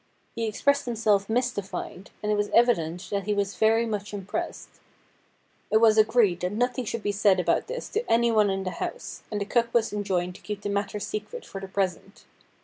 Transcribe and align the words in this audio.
He 0.33 0.47
expressed 0.47 0.85
himself 0.87 1.29
mystified, 1.29 2.09
and 2.23 2.31
it 2.31 2.35
was 2.35 2.49
evident 2.55 3.07
that 3.11 3.25
he 3.25 3.35
was 3.35 3.53
very 3.55 3.85
much 3.85 4.15
impressed. 4.15 4.79
It 5.69 5.77
was 5.77 5.95
agreed 5.95 6.39
that 6.39 6.53
nothing 6.53 6.85
should 6.85 7.03
be 7.03 7.11
said 7.11 7.39
about 7.39 7.67
this 7.67 7.87
to 7.89 8.11
anyone 8.11 8.49
in 8.49 8.63
the 8.63 8.71
house, 8.71 9.21
and 9.29 9.39
the 9.39 9.45
cook 9.45 9.71
was 9.75 9.93
enjoined 9.93 10.33
to 10.37 10.41
keep 10.41 10.61
the 10.61 10.69
matter 10.69 10.99
secret 10.99 11.45
for 11.45 11.61
the 11.61 11.67
pre 11.67 11.85
sent. 11.87 12.25